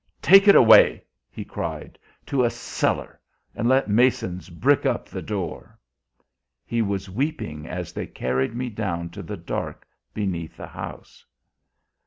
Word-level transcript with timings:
'Take 0.19 0.47
it 0.47 0.55
away,' 0.55 1.03
he 1.29 1.45
cried. 1.45 1.99
'To 2.25 2.43
a 2.43 2.49
cellar, 2.49 3.19
and 3.53 3.69
let 3.69 3.87
masons 3.87 4.49
brick 4.49 4.83
up 4.83 5.07
the 5.07 5.21
door.' 5.21 5.77
He 6.65 6.81
was 6.81 7.07
weeping 7.07 7.67
as 7.67 7.93
they 7.93 8.07
carried 8.07 8.55
me 8.55 8.71
down 8.71 9.11
to 9.11 9.21
the 9.21 9.37
dark 9.37 9.87
beneath 10.11 10.57
the 10.57 10.65
house." 10.65 11.23